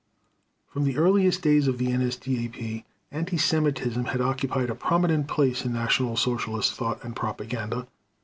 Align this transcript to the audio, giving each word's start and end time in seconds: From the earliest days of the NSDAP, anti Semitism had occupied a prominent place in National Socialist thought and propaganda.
From 0.73 0.83
the 0.85 0.97
earliest 0.97 1.43
days 1.43 1.67
of 1.67 1.77
the 1.77 1.89
NSDAP, 1.89 2.85
anti 3.11 3.37
Semitism 3.37 4.05
had 4.05 4.19
occupied 4.19 4.71
a 4.71 4.75
prominent 4.75 5.27
place 5.27 5.63
in 5.63 5.73
National 5.73 6.17
Socialist 6.17 6.73
thought 6.73 7.03
and 7.03 7.15
propaganda. 7.15 7.85